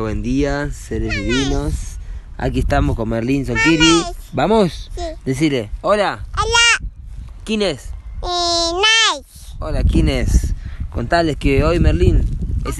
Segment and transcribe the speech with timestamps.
[0.00, 1.72] buen día, seres divinos.
[2.36, 4.02] Aquí estamos con Merlín Sonkiri.
[4.32, 4.90] ¿Vamos?
[4.94, 5.02] Sí.
[5.24, 6.90] Decirle, hola, Hola,
[7.44, 7.90] ¿quién es?
[8.22, 9.54] eh, nice.
[9.58, 10.54] Hola, ¿quién es?
[10.90, 11.78] Contales que hoy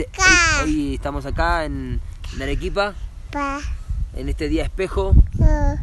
[0.05, 0.62] Acá.
[0.65, 2.01] hoy, hoy estamos acá en,
[2.34, 2.95] en Arequipa,
[3.30, 3.60] Pa,
[4.16, 5.15] en este día espejo.
[5.38, 5.77] uh,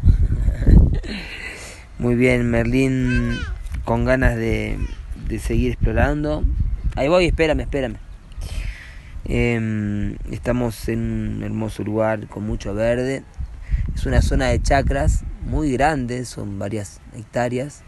[1.98, 3.38] Muy bien, Merlín
[3.84, 4.78] con ganas de,
[5.28, 6.44] de seguir explorando.
[6.96, 7.96] Ahí voy, espérame, espérame.
[9.30, 11.00] Em, estamos en
[11.36, 13.22] un hermoso lugar con mucho verde.
[13.94, 17.82] Es una zona de chacras muy grande, son varias hectáreas.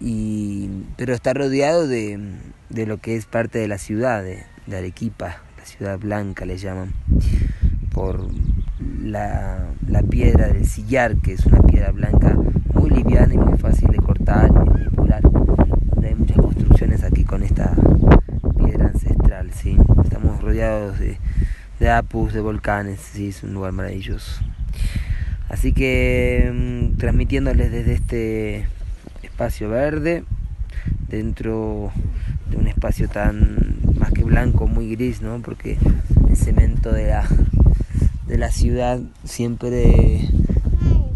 [0.00, 2.20] Y, pero está rodeado de,
[2.68, 6.94] de lo que es parte de la ciudad de, Arequipa, la ciudad blanca le llaman,
[7.92, 8.28] por
[9.02, 12.34] la, la piedra del sillar, que es una piedra blanca
[12.72, 15.22] muy liviana y muy fácil de cortar y manipular.
[16.02, 17.74] Hay muchas construcciones aquí con esta
[18.56, 18.92] piedra
[20.02, 23.14] Estamos rodeados de, apus, de volcanes.
[23.16, 24.42] Es un lugar maravilloso.
[25.48, 28.68] Así que mm, transmitiéndoles desde este
[29.22, 30.24] espacio verde,
[31.08, 31.90] dentro
[32.50, 35.40] de un espacio tan más que blanco, muy gris, ¿no?
[35.40, 35.78] Porque
[36.28, 37.26] el cemento de la,
[38.26, 40.28] de la ciudad siempre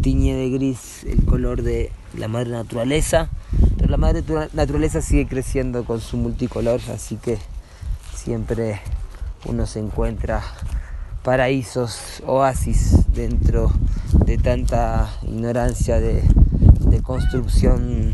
[0.01, 3.29] tiñe de gris el color de la madre naturaleza,
[3.77, 7.37] pero la madre tura- naturaleza sigue creciendo con su multicolor, así que
[8.29, 8.79] siempre
[9.45, 10.43] uno se encuentra
[11.23, 13.71] paraísos, oasis dentro
[14.23, 16.21] de tanta ignorancia de,
[17.01, 18.13] construcción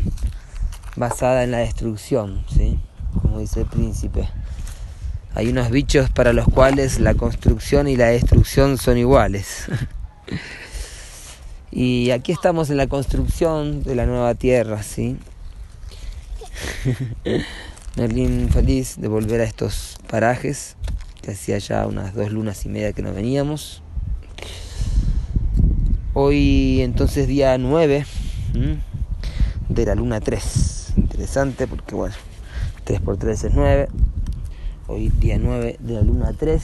[0.96, 2.78] basada en la destrucción, ¿sí?
[3.20, 4.26] como dice el príncipe.
[5.34, 9.66] Hay unos bichos para los cuales la construcción y la destrucción son iguales.
[11.70, 15.18] y aquí estamos en la construcción de la nueva tierra, ¿sí?
[17.96, 20.76] Merlín feliz de volver a estos parajes,
[21.22, 23.82] que hacía ya unas dos lunas y media que no veníamos.
[26.12, 28.04] Hoy entonces día 9
[28.52, 28.78] ¿m?
[29.70, 30.92] de la luna 3.
[30.98, 32.14] Interesante porque bueno,
[32.84, 33.88] 3 por 3 es 9.
[34.88, 36.62] Hoy día 9 de la luna 3.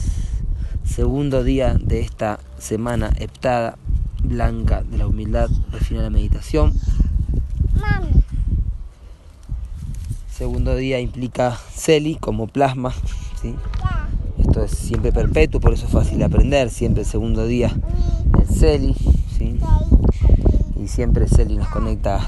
[0.85, 3.79] Segundo día de esta semana heptada
[4.23, 6.73] blanca de la humildad, refina la meditación.
[10.43, 12.93] Segundo día implica Celi como plasma.
[13.41, 13.55] ¿sí?
[14.37, 16.69] Esto es siempre perpetuo, por eso es fácil de aprender.
[16.69, 17.71] Siempre el segundo día
[18.37, 18.93] el Celi.
[19.37, 19.57] ¿sí?
[20.75, 22.19] Y siempre Celi nos conecta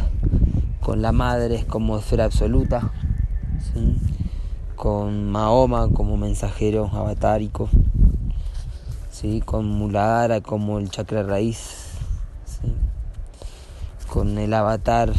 [0.80, 2.94] con la madre como esfera absoluta.
[4.78, 7.68] Con Mahoma como mensajero avatárico.
[9.12, 9.42] ¿sí?
[9.42, 11.90] Con Muladhara como el chakra raíz.
[14.08, 15.12] Con el avatar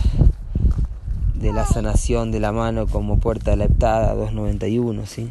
[1.39, 5.31] de la sanación de la mano como puerta de la heptada 291, ¿sí?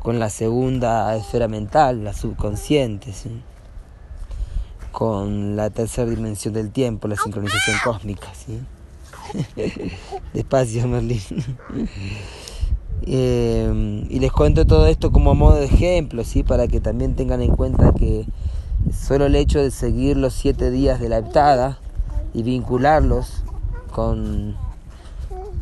[0.00, 3.30] Con la segunda esfera mental, la subconsciente, ¿sí?
[4.92, 8.60] Con la tercera dimensión del tiempo, la sincronización cósmica, ¿sí?
[10.34, 11.20] Despacio, Merlín.
[13.02, 16.42] Eh, y les cuento todo esto como modo de ejemplo, ¿sí?
[16.42, 18.26] Para que también tengan en cuenta que
[18.92, 21.78] solo el hecho de seguir los siete días de la heptada
[22.34, 23.42] y vincularlos
[23.90, 24.56] con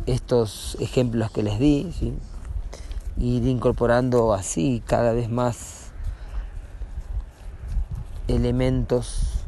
[0.05, 1.91] estos ejemplos que les di,
[3.17, 5.91] ir incorporando así cada vez más
[8.27, 9.43] elementos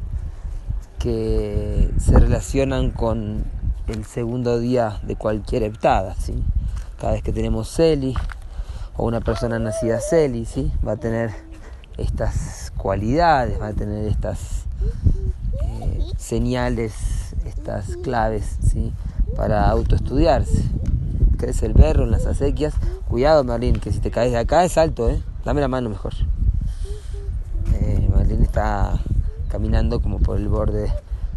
[0.98, 3.44] que se relacionan con
[3.88, 6.34] el segundo día de cualquier heptada, ¿sí?
[7.00, 8.14] Cada vez que tenemos Celi
[8.96, 10.70] o una persona nacida Celi, ¿sí?
[10.86, 11.32] Va a tener
[11.96, 14.64] estas cualidades, va a tener estas
[15.62, 16.92] eh, señales,
[17.62, 18.92] estas claves, ¿sí?
[19.36, 20.64] Para autoestudiarse.
[21.38, 22.74] Crece el berro en las acequias.
[23.08, 25.22] Cuidado, Marlene, que si te caes de acá es alto, ¿eh?
[25.44, 26.12] Dame la mano mejor.
[27.74, 28.08] Eh,
[28.42, 29.00] está
[29.48, 30.92] caminando como por el borde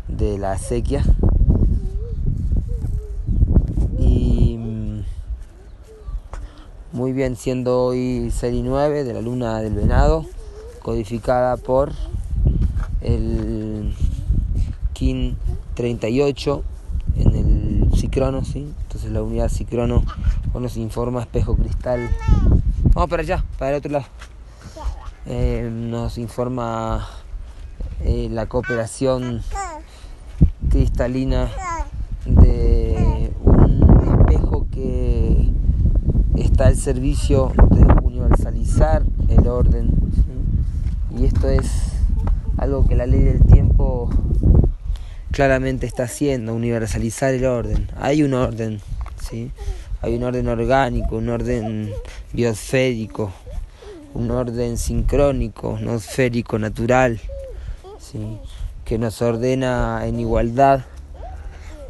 [0.07, 1.03] de la acequia.
[3.99, 5.03] Y mm,
[6.93, 10.25] muy bien, siendo hoy serie 9 de la luna del venado,
[10.81, 11.91] codificada por
[13.01, 13.93] el
[14.93, 15.37] KIN
[15.75, 16.63] 38
[17.17, 18.73] en el Cicrono, ¿sí?
[18.83, 20.03] Entonces la unidad Cicrono
[20.53, 22.09] nos informa espejo cristal.
[22.93, 24.05] Vamos para allá, para el otro lado.
[25.27, 27.07] Eh, nos informa
[28.01, 29.41] eh, la cooperación
[30.69, 31.49] cristalina
[32.25, 35.51] de un espejo que
[36.37, 39.93] está al servicio de universalizar el orden.
[41.17, 41.93] Y esto es
[42.57, 44.09] algo que la ley del tiempo
[45.35, 47.89] claramente está haciendo, universalizar el orden.
[47.99, 48.79] Hay un orden,
[49.21, 49.51] ¿sí?
[50.01, 51.91] hay un orden orgánico, un orden
[52.31, 53.33] biosférico,
[54.13, 57.19] un orden sincrónico, no esférico, natural,
[57.99, 58.37] ¿sí?
[58.85, 60.85] que nos ordena en igualdad,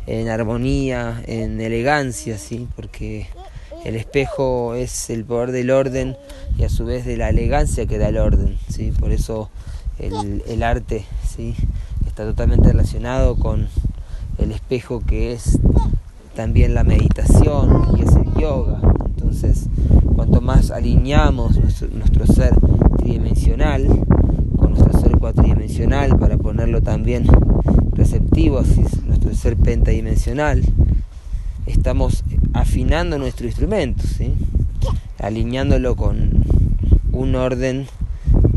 [0.07, 2.67] en armonía, en elegancia, ¿sí?
[2.75, 3.27] porque
[3.85, 6.17] el espejo es el poder del orden
[6.57, 8.57] y a su vez de la elegancia que da el orden.
[8.69, 8.91] ¿sí?
[8.91, 9.51] Por eso
[9.99, 11.05] el, el arte
[11.35, 11.55] ¿sí?
[12.15, 13.67] Está totalmente relacionado con
[14.37, 15.59] el espejo que es
[16.33, 18.79] también la meditación y es el yoga.
[19.05, 19.65] Entonces,
[20.15, 22.55] cuanto más alineamos nuestro, ser
[22.99, 23.85] tridimensional
[24.55, 27.27] con nuestro ser cuatridimensional para ponerlo también
[27.91, 30.63] receptivo así nuestro ser pentadimensional,
[31.65, 32.23] estamos
[32.53, 34.05] afinando nuestro instrumento,
[35.19, 36.45] alineándolo con
[37.11, 37.87] un orden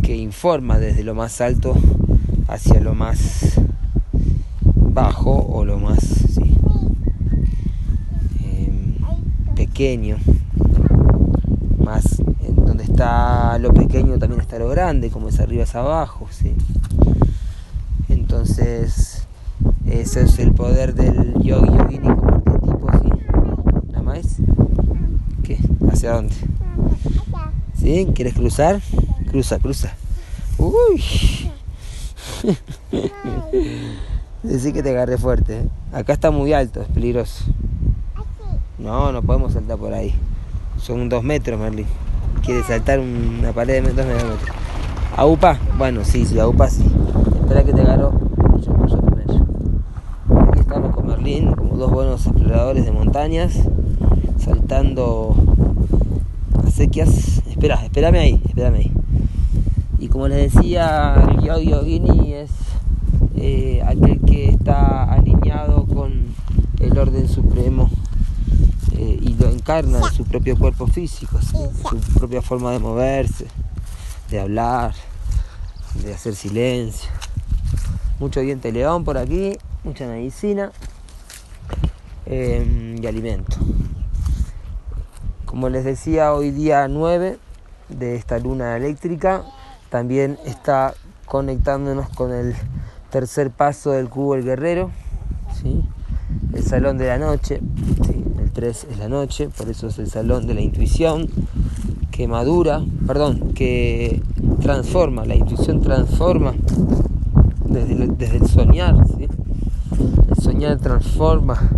[0.04, 1.75] que informa desde lo más alto
[2.49, 3.61] hacia lo más
[4.75, 5.99] bajo o lo más
[8.43, 8.97] em,
[9.55, 10.17] pequeño
[11.85, 12.23] más
[12.56, 16.55] donde está lo pequeño también está lo grande como es arriba es abajo ¿sí?
[18.09, 19.27] entonces
[19.87, 23.11] ese es el poder del yogi yogini como arquetipo ¿sí?
[23.93, 24.37] nada más
[25.45, 25.59] ¿qué?
[25.93, 26.35] ¿hacia dónde?
[27.79, 28.09] ¿sí?
[28.15, 28.81] ¿quieres cruzar?
[29.31, 29.93] cruza, cruza
[30.56, 31.48] uy
[34.43, 35.58] Decí que te agarré fuerte.
[35.58, 35.69] ¿eh?
[35.93, 37.44] Acá está muy alto, es peligroso.
[38.79, 40.14] No, no podemos saltar por ahí.
[40.81, 41.87] Son dos metros, Merlin.
[42.44, 44.38] Quiere saltar una pared de dos metros.
[45.17, 45.58] ¿Aupa?
[45.76, 46.85] Bueno, sí, sí, Aupa sí.
[47.40, 48.12] Espera que te agarro.
[48.64, 49.44] Yo cruzo primero.
[50.49, 53.55] Aquí estamos con Merlin, como dos buenos exploradores de montañas,
[54.38, 55.35] saltando
[56.64, 57.43] acequias.
[57.49, 58.93] Espera, espérame ahí, espérame ahí.
[59.99, 62.50] Y como les decía, el Yogi Yogini es
[63.37, 66.35] eh, aquel que está alineado con
[66.79, 67.91] el orden supremo
[68.97, 73.47] eh, y lo encarna en su propio cuerpo físico, su propia forma de moverse,
[74.31, 74.95] de hablar,
[75.95, 77.11] de hacer silencio.
[78.21, 80.71] Mucho diente león por aquí, mucha medicina
[82.27, 83.56] em, y alimento.
[85.45, 87.39] Como les decía, hoy día 9
[87.89, 89.45] de esta luna eléctrica,
[89.90, 90.94] también está
[91.26, 92.55] conectándonos con el
[93.11, 94.90] tercer paso del cubo el guerrero,
[95.61, 95.85] ¿sí?
[96.52, 97.61] el salón de la noche,
[98.38, 101.29] el 3 es la noche, por eso es el salón de la intuición,
[102.11, 104.23] que madura, perdón, que
[104.61, 106.55] transforma, la intuición transforma
[107.64, 111.70] desde el, desde el soñar, el soñar transforma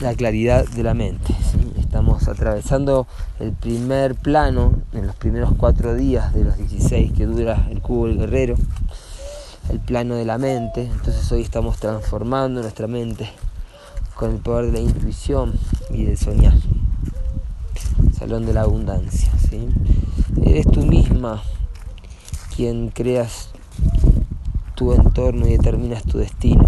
[0.00, 1.35] la claridad de la mente.
[2.28, 3.06] Atravesando
[3.40, 8.06] el primer plano en los primeros cuatro días de los 16 que dura el cubo
[8.06, 8.56] del guerrero
[9.70, 10.82] el plano de la mente.
[10.82, 13.30] Entonces hoy estamos transformando nuestra mente
[14.14, 15.58] con el poder de la intuición
[15.90, 16.54] y del soñar.
[18.18, 19.30] Salón de la abundancia.
[19.48, 19.68] ¿sí?
[20.42, 21.42] Eres tú misma
[22.54, 23.50] quien creas
[24.74, 26.66] tu entorno y determinas tu destino.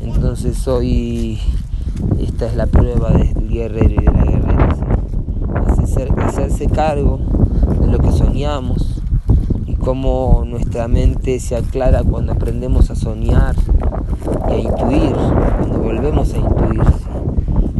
[0.00, 1.40] Entonces hoy
[2.22, 4.76] esta es la prueba del guerrero y de la guerrera.
[6.26, 7.18] hacerse cargo
[7.80, 9.02] de lo que soñamos,
[9.80, 13.56] cómo nuestra mente se aclara cuando aprendemos a soñar
[14.48, 15.14] y a intuir,
[15.58, 16.82] cuando volvemos a intuir,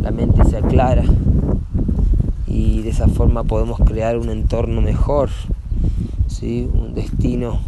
[0.02, 1.04] la mente se aclara
[2.47, 5.28] y de esa forma podemos crear un entorno mejor,
[6.26, 6.68] ¿sí?
[6.73, 7.61] un destino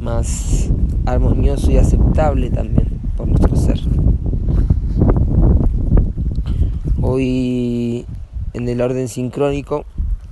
[0.00, 0.70] más
[1.06, 3.80] armonioso y aceptable también por nuestro ser.
[7.04, 8.06] Hoy
[8.52, 9.84] en el orden sincrónico,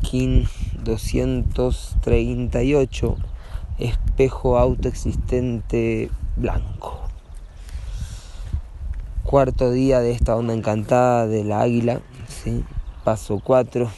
[0.08, 0.44] King
[0.84, 3.16] 238
[3.80, 7.00] espejo autoexistente blanco.
[9.24, 12.62] Cuarto día de esta onda encantada de la águila, ¿sí?
[13.02, 13.90] paso 4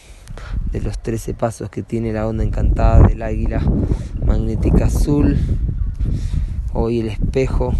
[0.70, 3.62] de los 13 pasos que tiene la onda encantada del águila
[4.24, 5.38] magnética azul.
[6.72, 7.74] Hoy el espejo,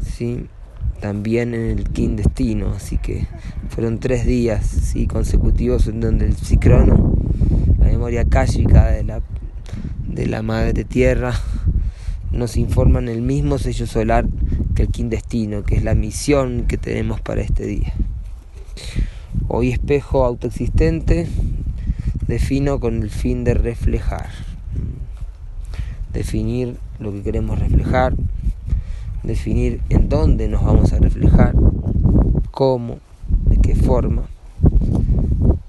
[0.00, 0.46] ¿sí?
[1.00, 3.26] También en el King Destino, así que
[3.68, 7.14] fueron tres días consecutivos en donde el cicrono
[7.78, 9.20] memoria cáshica de la,
[10.06, 11.34] de la madre tierra
[12.30, 14.26] nos informan el mismo sello solar
[14.74, 17.92] que el quindestino, que es la misión que tenemos para este día.
[19.48, 21.28] Hoy espejo autoexistente
[22.26, 24.30] defino con el fin de reflejar,
[26.12, 28.14] definir lo que queremos reflejar,
[29.22, 31.54] definir en dónde nos vamos a reflejar,
[32.50, 32.98] cómo,
[33.46, 34.24] de qué forma,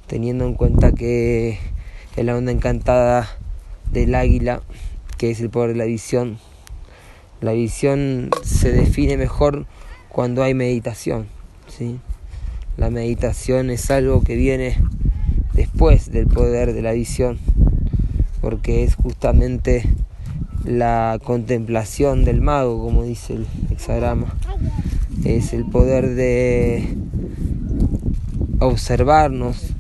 [0.08, 1.60] teniendo en cuenta que
[2.16, 3.30] es la onda encantada
[3.92, 4.62] del águila,
[5.18, 6.38] que es el poder de la visión.
[7.42, 9.66] La visión se define mejor
[10.10, 11.28] cuando hay meditación.
[11.68, 12.00] ¿sí?
[12.78, 14.78] La meditación es algo que viene
[15.54, 17.40] después del poder de la visión,
[18.42, 19.84] porque es justamente
[20.66, 24.36] la contemplación del mago, como dice el hexagrama.
[25.26, 26.98] Es el poder de
[28.60, 29.74] observarnos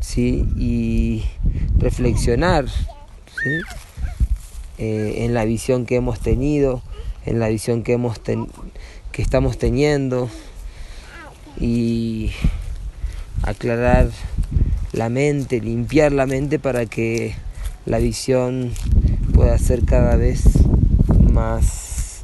[0.00, 0.46] ¿sí?
[0.56, 1.24] y
[1.78, 2.66] reflexionar
[4.78, 6.82] eh, en la visión que hemos tenido,
[7.24, 10.28] en la visión que, hemos que estamos teniendo
[11.58, 12.30] y
[13.42, 14.10] aclarar
[14.92, 17.34] la mente, limpiar la mente para que
[17.86, 18.72] la visión
[19.36, 20.44] pueda ser cada vez
[21.30, 22.22] más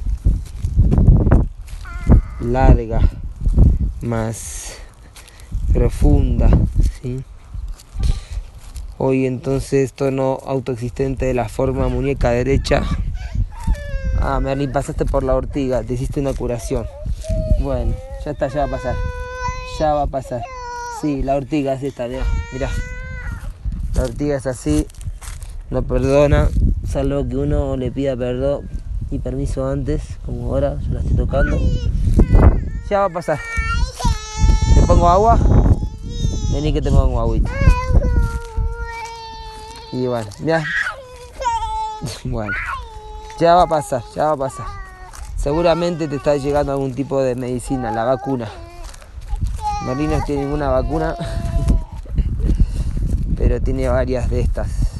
[2.40, 3.00] larga,
[4.00, 4.78] más
[5.75, 6.49] profunda.
[7.02, 7.23] ¿sí?
[8.97, 12.83] Hoy entonces tono autoexistente de la forma muñeca derecha.
[14.19, 16.87] Ah, Merlin, pasaste por la ortiga, te hiciste una curación.
[17.61, 17.92] Bueno,
[18.25, 18.97] ya está, ya va a pasar.
[19.78, 20.42] Ya va a pasar.
[21.02, 22.71] Sí, la ortiga es esta, mira, mira.
[23.95, 24.87] La ortiga es así,
[25.72, 26.50] no perdona,
[26.86, 28.68] salvo que uno le pida perdón
[29.10, 31.58] y permiso antes, como ahora, yo la estoy tocando.
[32.90, 33.38] Ya va a pasar.
[34.74, 35.38] ¿Te pongo agua?
[36.52, 37.50] Vení que te pongo agüita.
[39.92, 40.62] Y bueno, ya.
[42.24, 42.52] Bueno,
[43.38, 44.66] ya va a pasar, ya va a pasar.
[45.36, 48.48] Seguramente te está llegando algún tipo de medicina, la vacuna.
[49.86, 51.14] Merlín no tiene ninguna vacuna,
[53.36, 54.91] pero tiene varias de estas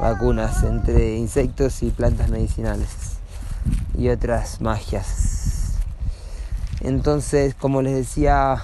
[0.00, 3.16] vacunas entre insectos y plantas medicinales
[3.98, 5.78] y otras magias.
[6.80, 8.62] Entonces, como les decía,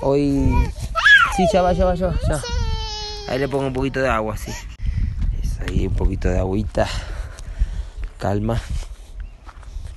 [0.00, 0.54] hoy...
[1.36, 2.40] Sí, ya va, ya va, ya ya.
[3.28, 4.52] Ahí le pongo un poquito de agua, sí.
[5.66, 6.86] ahí un poquito de agüita.
[8.18, 8.60] Calma.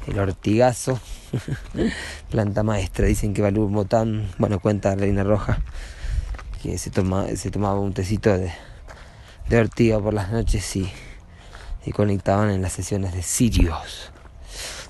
[0.07, 0.99] El ortigazo.
[2.29, 3.07] Planta maestra.
[3.07, 5.59] Dicen que Balú Botán, bueno, cuenta Reina Roja,
[6.61, 8.51] que se, toma, se tomaba un tecito de,
[9.49, 10.89] de ortiga por las noches y,
[11.85, 14.11] y conectaban en las sesiones de Sirius.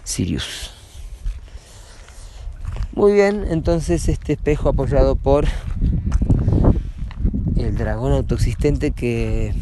[0.03, 0.71] Sirius.
[2.93, 5.45] Muy bien, entonces este espejo apoyado por
[7.57, 9.53] el dragón autoexistente que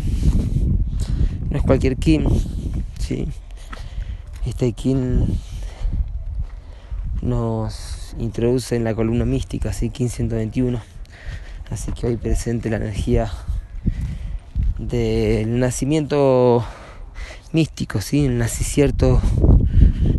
[1.49, 2.27] no es cualquier Kim,
[2.99, 3.27] ¿sí?
[4.45, 5.25] Este Kim
[7.21, 9.89] nos introduce en la columna mística, ¿sí?
[9.89, 10.79] Kim 121.
[11.71, 13.31] Así que hoy presente la energía
[14.87, 16.63] del nacimiento
[17.51, 18.25] místico, ¿sí?
[18.25, 19.21] el nacimiento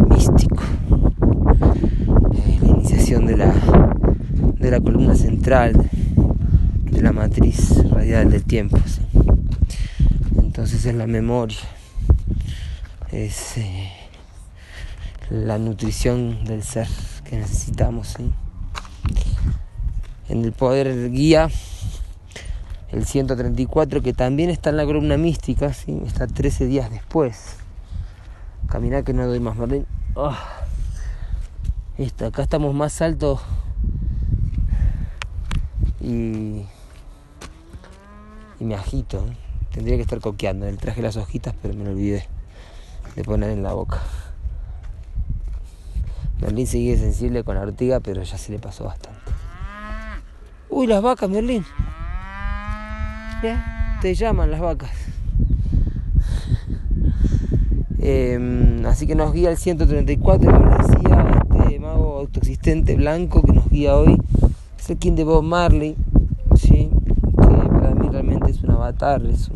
[0.08, 0.62] místico,
[2.32, 3.52] eh, la iniciación de la,
[4.58, 5.90] de la columna central
[6.84, 8.78] de la matriz radial del tiempo.
[10.38, 11.58] Entonces es la memoria,
[13.12, 13.90] es eh,
[15.30, 16.88] la nutrición del ser
[17.28, 18.16] que necesitamos.
[20.28, 21.50] En el poder guía
[22.94, 26.00] el 134 que también está en la columna mística, ¿sí?
[26.06, 27.56] está 13 días después.
[28.68, 29.86] Caminar que no doy más, Marlene.
[30.14, 30.32] Oh.
[32.24, 33.40] acá estamos más altos
[36.00, 36.64] y,
[38.60, 39.24] y me agito.
[39.72, 40.68] Tendría que estar coqueando.
[40.68, 42.28] El traje las hojitas, pero me lo olvidé
[43.16, 44.00] de poner en la boca.
[46.40, 49.32] Merlín sigue sensible con la ortiga, pero ya se le pasó bastante.
[50.70, 51.64] Uy, las vacas, Merlín.
[54.00, 54.90] Te llaman las vacas.
[57.98, 63.68] Em, así que nos guía el 134, como decía, este mago autoexistente blanco que nos
[63.68, 64.16] guía hoy.
[64.78, 65.94] Es el King de Bob Marley,
[66.58, 66.90] que
[67.70, 69.50] para mí realmente es un avatar, es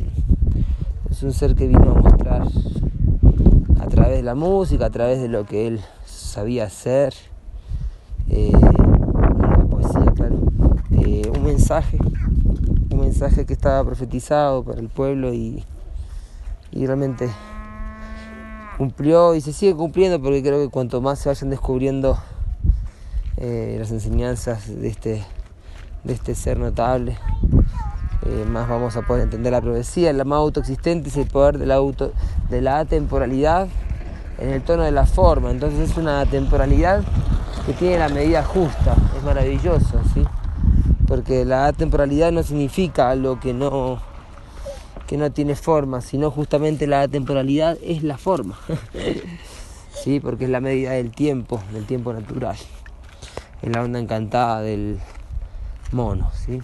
[1.22, 2.42] un, ser que vino a mostrar
[3.80, 7.14] a través de la música, a través de lo que él sabía hacer,
[8.28, 10.40] eh, la poesía, claro,
[10.90, 11.98] eh, un mensaje
[13.08, 15.64] mensaje que estaba profetizado para el pueblo y,
[16.70, 17.30] y realmente
[18.76, 22.18] cumplió y se sigue cumpliendo porque creo que cuanto más se vayan descubriendo
[23.38, 25.24] eh, las enseñanzas de este,
[26.04, 27.16] de este ser notable,
[28.26, 30.12] eh, más vamos a poder entender la profecía.
[30.12, 32.12] La más autoexistente es el poder de la, auto,
[32.50, 33.68] de la atemporalidad
[34.38, 35.50] en el tono de la forma.
[35.50, 37.02] Entonces es una temporalidad
[37.64, 38.94] que tiene la medida justa.
[39.16, 40.24] Es maravilloso, ¿sí?
[41.08, 44.00] Porque la temporalidad no significa algo que no
[45.06, 48.58] que no tiene forma, sino justamente la temporalidad es la forma.
[50.04, 52.56] sí, porque es la medida del tiempo, del tiempo natural.
[53.62, 54.98] Es la onda encantada del
[55.92, 56.60] mono, ¿sí?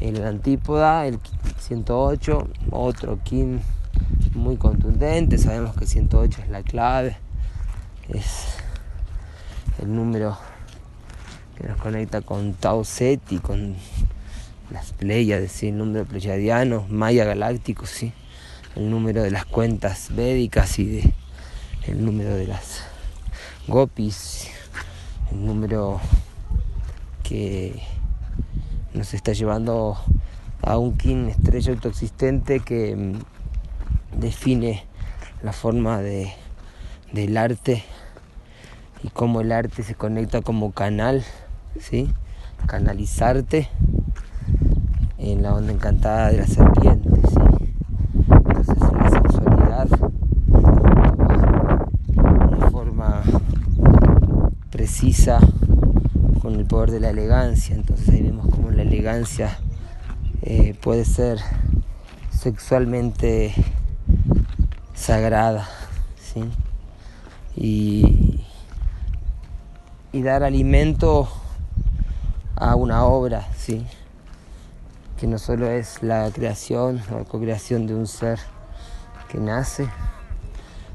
[0.00, 1.20] El antípoda, el
[1.60, 3.62] 108, otro kin
[4.34, 7.16] muy contundente, sabemos que 108 es la clave,
[8.08, 8.56] es
[9.80, 10.36] el número
[11.56, 13.76] que nos conecta con Tao Seti, con
[14.70, 18.12] las Pleiades, el número pleiadiano, Maya galáctico, ¿sí?
[18.76, 21.12] el número de las cuentas védicas y de,
[21.86, 22.84] el número de las
[23.68, 24.48] gopis,
[25.30, 26.00] el número
[27.22, 27.82] que
[28.92, 29.98] nos está llevando
[30.62, 34.84] a un kin estrella autoexistente que mm, define
[35.42, 36.32] la forma de,
[37.12, 37.84] del arte
[39.02, 41.24] y cómo el arte se conecta como canal,
[41.80, 42.12] ¿sí?
[42.66, 43.68] canalizarte
[45.18, 47.10] en la onda encantada de la serpiente.
[47.28, 47.74] ¿sí?
[48.28, 49.88] Entonces la sexualidad
[52.16, 53.22] toma una forma
[54.70, 55.38] precisa
[56.40, 57.74] con el poder de la elegancia.
[57.74, 59.58] Entonces ahí vemos cómo la elegancia
[60.42, 61.38] eh, puede ser
[62.30, 63.54] sexualmente
[64.94, 65.68] sagrada.
[66.20, 66.44] ¿sí?
[67.56, 68.40] Y,
[70.12, 71.28] y dar alimento
[72.56, 73.86] a una obra, ¿sí?
[75.18, 78.38] que no solo es la creación o la co-creación de un ser
[79.28, 79.88] que nace,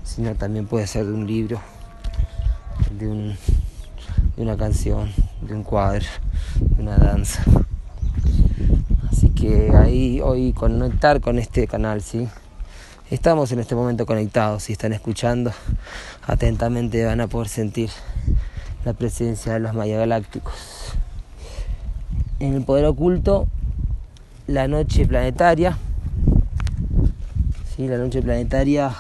[0.04, 1.60] sino también puede ser de un libro,
[2.92, 3.38] de, un,
[4.36, 5.12] de una canción,
[5.42, 6.06] de un cuadro,
[6.60, 7.44] de una danza.
[9.12, 12.28] Así que ahí hoy conectar con este canal, ¿sí?
[13.10, 15.52] Estamos en este momento conectados, si están escuchando
[16.28, 17.90] atentamente van a poder sentir
[18.86, 21.00] la presencia de los mayagalácticos.
[22.40, 23.48] En el poder oculto
[24.48, 25.78] la noche planetaria.
[27.76, 27.86] ¿sí?
[27.86, 28.96] La noche planetaria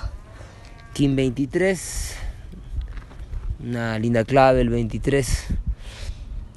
[0.94, 2.16] Kim 23.
[3.66, 5.48] Una linda clave, el 23.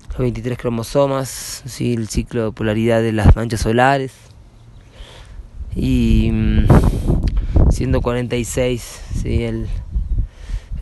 [0.08, 1.94] Los 23 cromosomas, ¿sí?
[1.94, 4.12] el ciclo de polaridad de las manchas solares.
[5.76, 6.66] Y mm,
[7.70, 9.44] siendo 46, ¿sí?
[9.44, 9.68] el,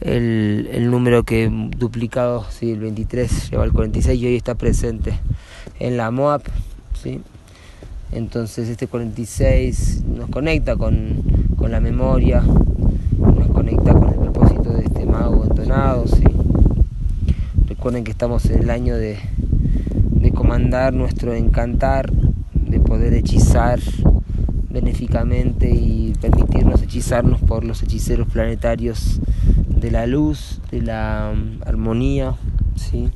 [0.01, 2.73] el, el, número que duplicado, ¿sí?
[2.73, 5.19] el 23 lleva al 46 y hoy está presente
[5.81, 6.47] en la MOAP.
[7.03, 7.21] ¿sí?
[8.13, 11.23] Entonces este 46 nos conecta con,
[11.69, 16.07] la memoria, nos conecta con el propósito de este mago entonado.
[16.07, 16.25] ¿sí?
[17.67, 19.19] Recuerden que estamos en el año de,
[20.13, 23.81] de comandar nuestro encantar, de poder hechizar
[24.69, 29.21] benéficamente y permitirnos hechizarnos por los hechiceros planetarios
[29.69, 32.35] de la luz, de la um, armonía.
[32.77, 33.09] ¿sí?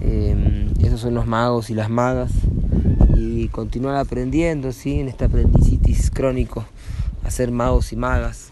[0.00, 2.32] Eh, esos son los magos y las magas
[3.16, 5.00] y continuar aprendiendo ¿sí?
[5.00, 6.66] en este aprendicitis crónico
[7.24, 8.50] a ser magos y magas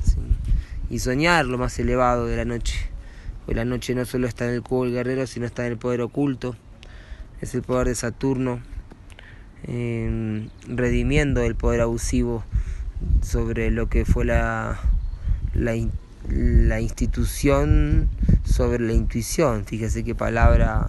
[0.90, 2.90] y soñar lo más elevado de la noche.
[3.46, 5.78] Porque la noche no solo está en el cubo del guerrero, sino está en el
[5.78, 6.56] poder oculto.
[7.40, 8.60] Es el poder de Saturno
[9.64, 12.44] eh, redimiendo el poder abusivo
[13.22, 14.78] sobre lo que fue la,
[15.54, 15.74] la,
[16.28, 18.08] la institución
[18.44, 19.64] sobre la intuición.
[19.64, 20.88] Fíjese qué palabra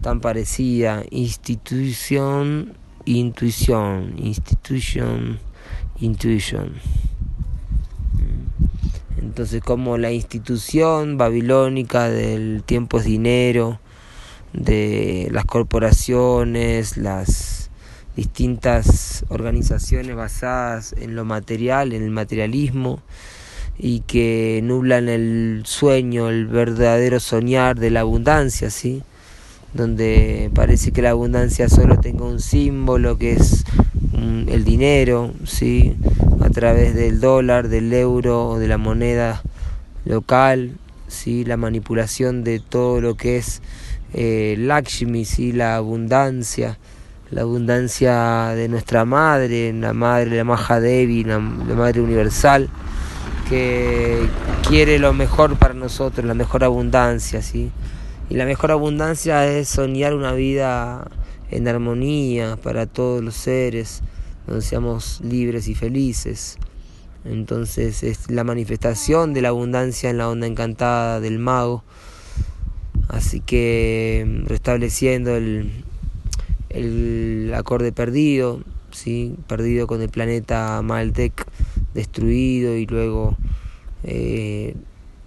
[0.00, 1.04] tan parecida.
[1.10, 5.38] Institución intuición, institution,
[6.00, 6.74] intuition.
[9.18, 13.80] Entonces como la institución babilónica del tiempo es dinero,
[14.52, 17.70] de las corporaciones, las
[18.16, 23.02] distintas organizaciones basadas en lo material, en el materialismo,
[23.78, 29.02] y que nublan el sueño, el verdadero soñar de la abundancia, ¿sí?
[29.72, 33.64] Donde parece que la abundancia solo tenga un símbolo que es
[34.12, 35.96] mm, el dinero, ¿sí?
[36.40, 39.42] a través del dólar, del euro o de la moneda
[40.04, 40.72] local,
[41.06, 41.44] ¿sí?
[41.44, 43.62] la manipulación de todo lo que es
[44.12, 45.52] eh, Lakshmi, ¿sí?
[45.52, 46.78] la abundancia,
[47.30, 52.68] la abundancia de nuestra madre, la madre, la Mahadevi, la, la madre universal,
[53.48, 54.26] que
[54.68, 57.70] quiere lo mejor para nosotros, la mejor abundancia, ¿sí?
[58.30, 61.10] Y la mejor abundancia es soñar una vida
[61.50, 64.02] en armonía para todos los seres,
[64.46, 66.56] donde seamos libres y felices.
[67.24, 71.82] Entonces es la manifestación de la abundancia en la onda encantada del mago.
[73.08, 75.82] Así que restableciendo el,
[77.56, 78.60] acorde perdido,
[78.92, 79.34] ¿sí?
[79.48, 81.48] perdido con el planeta Maltec
[81.94, 83.36] destruido y luego
[84.04, 84.76] eh,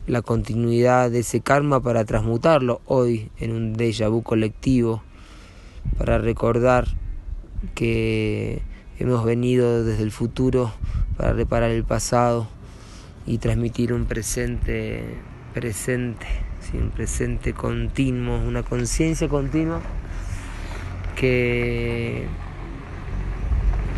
[0.07, 5.01] la continuidad de ese karma para transmutarlo hoy en un déjà vu colectivo,
[5.97, 6.87] para recordar
[7.75, 8.61] que
[8.99, 10.71] hemos venido desde el futuro
[11.17, 12.47] para reparar el pasado
[13.25, 15.03] y transmitir un presente
[15.53, 16.25] presente,
[16.73, 19.81] un presente continuo, una conciencia continua
[21.15, 22.25] que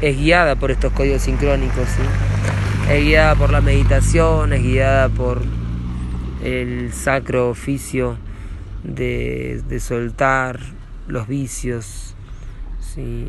[0.01, 1.87] es guiada por estos códigos sincrónicos,
[2.91, 5.41] es guiada por la meditación, es guiada por
[6.43, 8.17] el sacro oficio
[8.83, 10.59] de, soltar
[11.07, 12.15] los vicios,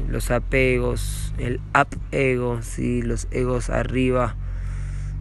[0.09, 3.03] los apegos, el up-ego, ¿sí?
[3.03, 4.37] los egos arriba,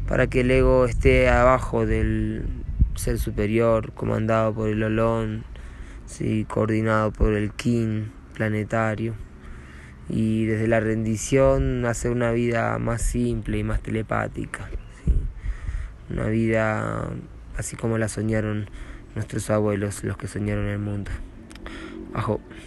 [0.08, 2.45] para que el ego esté abajo del
[2.95, 5.43] ser superior, comandado por el Olón,
[6.06, 6.45] ¿sí?
[6.48, 9.13] coordinado por el King planetario.
[10.08, 14.69] Y desde la rendición hacer una vida más simple y más telepática.
[16.12, 17.10] Una vida
[17.58, 18.70] así como la soñaron
[19.15, 21.12] nuestros abuelos, los que soñaron el mundo.
[22.13, 22.39] Ajo.